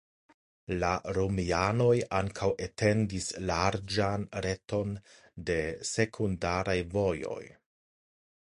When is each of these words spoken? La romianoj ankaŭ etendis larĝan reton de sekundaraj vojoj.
La 0.83 0.87
romianoj 1.17 1.97
ankaŭ 2.19 2.49
etendis 2.67 3.27
larĝan 3.51 4.25
reton 4.47 4.97
de 5.51 5.61
sekundaraj 5.93 6.79
vojoj. 6.97 7.41